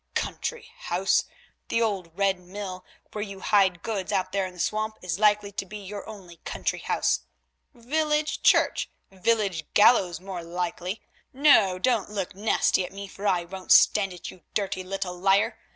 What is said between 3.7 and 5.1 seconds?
goods out there in the swamp,